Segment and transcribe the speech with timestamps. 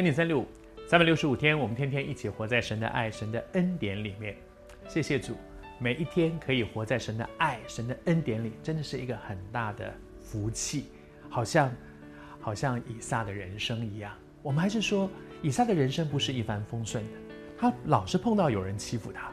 [0.00, 0.46] 恩典三六五，
[0.86, 4.34] 三百六十五天，我们天天一起活在神的爱、神的恩典里面。
[4.88, 5.34] 谢谢主，
[5.78, 10.86] 每一天可以活在神的爱、神的恩典里，真的是一个很大的福气。
[11.28, 11.70] 好像，
[12.40, 14.10] 好像以撒的人生一样。
[14.40, 15.06] 我们还是说，
[15.42, 17.10] 以撒的人生不是一帆风顺的，
[17.58, 19.30] 他老是碰到有人欺负他，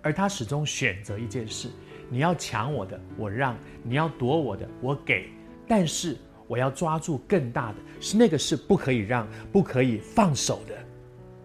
[0.00, 1.68] 而他始终选择一件事：
[2.08, 5.28] 你要抢我的，我让；你要夺我的，我给。
[5.66, 10.74] 但是我要抓住更大的，是那个是不可以让、不可以放手的，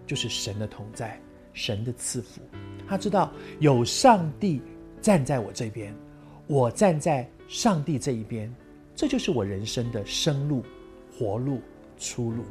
[0.05, 1.19] 就是神的同在、
[1.53, 2.41] 神的赐福。
[2.87, 4.61] 他知道有上帝
[5.01, 5.95] 站在我这边，
[6.47, 8.53] 我站在上帝这一边，
[8.95, 10.63] 这就是我人生的生路、
[11.11, 11.61] 活路、
[11.97, 12.43] 出路。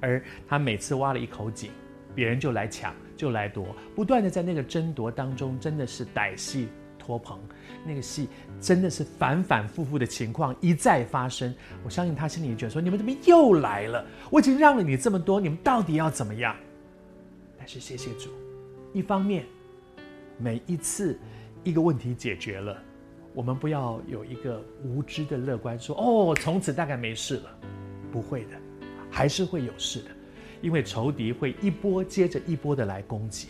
[0.00, 1.70] 而他每次挖了一口井，
[2.14, 6.68] 别人就来抢，就来夺，不断的在那个争夺当中，真的是歹戏
[7.06, 7.38] 托棚。
[7.86, 8.28] 那个戏
[8.60, 11.54] 真的是反反复复的情况一再发生。
[11.84, 14.04] 我相信他心里觉得说：“你们怎么又来了？
[14.28, 16.56] 我已经让了你这么多，你们到底要怎么样？”
[17.56, 18.30] 但是谢谢主，
[18.92, 19.46] 一方面，
[20.36, 21.16] 每一次
[21.62, 22.76] 一个问题解决了，
[23.34, 27.58] 我们不要有一个无知的乐观，说：“哦，从此大概没事了。”
[28.10, 28.56] 不会的，
[29.10, 30.10] 还是会有事的，
[30.62, 33.48] 因为仇敌会一波接着一波的来攻击。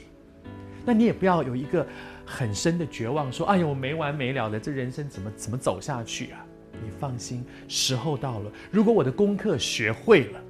[0.87, 1.84] 那你也不要有一个
[2.25, 6.47] 很深的绝望，说：“哎呦，我没完没了的，这人生怎么怎么走下去啊？”
[6.84, 8.53] 你放心，时候到了。
[8.70, 10.41] 如果我的功课学会了，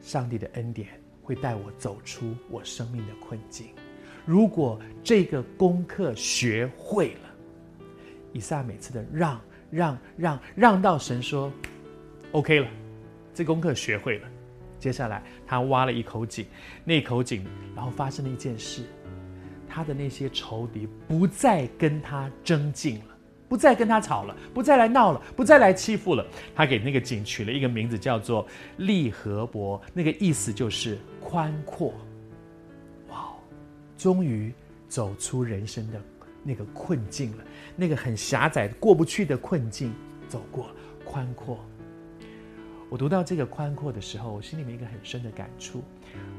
[0.00, 0.88] 上帝的恩典
[1.22, 3.66] 会带我走出我生命的困境。
[4.24, 7.84] 如果这个功课学会了，
[8.32, 9.40] 以撒每次的让
[9.70, 11.52] 让让让到神说
[12.32, 12.68] ：“OK 了，
[13.34, 14.28] 这功课学会了。”
[14.78, 16.46] 接下来他挖了一口井，
[16.84, 18.84] 那口井，然后发生了一件事。
[19.72, 23.16] 他的那些仇敌不再跟他争竞了，
[23.48, 26.26] 不再跟他吵了，不再来闹了，不再来欺负了。
[26.54, 28.44] 他给那个井取了一个名字，叫做
[28.78, 31.94] 利河伯，那个意思就是宽阔。
[33.08, 33.28] 哇，
[33.96, 34.52] 终于
[34.88, 36.00] 走出人生的
[36.42, 37.44] 那个困境了，
[37.76, 39.94] 那个很狭窄过不去的困境
[40.28, 40.68] 走过，
[41.04, 41.64] 宽阔。
[42.88, 45.80] 我读到这个宽阔的时候，我心里面一个很深的感触。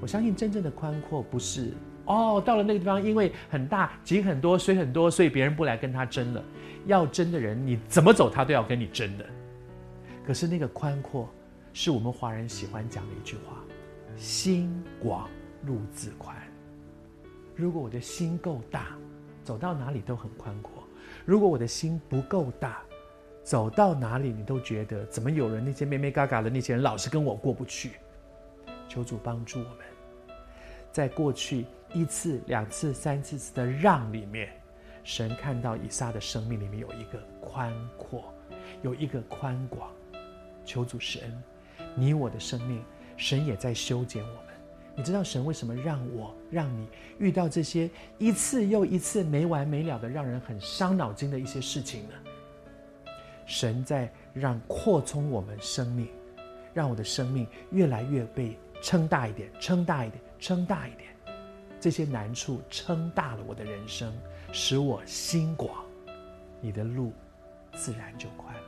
[0.02, 1.72] 我相信真正的宽阔不是。
[2.06, 6.44] 哦，到了那个地方，因为很大，井很多，水很多，所以别人不来跟他争了。
[6.88, 9.26] 要争的人，你怎么走，他都要跟你争的。
[10.26, 11.30] 可是那个宽阔，
[11.74, 13.64] 是我们华人喜欢讲的一句话
[14.18, 15.30] ：“心广
[15.66, 16.36] 路自宽。”
[17.56, 18.98] 如果我的心够大，
[19.44, 20.84] 走到哪里都很宽阔；
[21.24, 22.82] 如果我的心不够大，
[23.44, 27.92] 走到哪里你都觉得怎么有人那些咩咩嘎嘎的那些人老是跟我过不去。
[28.88, 29.78] 求主帮助我们，
[30.92, 31.66] 在过去。
[31.94, 34.50] 一次、两次、三次次的让里面，
[35.04, 38.34] 神看到以撒的生命里面有一个宽阔，
[38.82, 39.92] 有一个宽广。
[40.64, 41.44] 求主施恩，
[41.96, 42.84] 你我的生命，
[43.18, 44.44] 神也在修剪我们。
[44.96, 46.88] 你知道神为什么让我、让你
[47.18, 52.14] 遇到这些一次又一次没完没了的让人很伤脑筋的一些事情呢？
[53.46, 56.08] 神在让扩充我们生命，
[56.74, 61.11] 让我的生命越来越被撑大一点，撑大一点，撑大一点。
[61.82, 64.14] 这些难处撑大了我的人生，
[64.54, 65.84] 使我心广，
[66.62, 67.12] 你的路
[67.74, 68.62] 自然就宽了。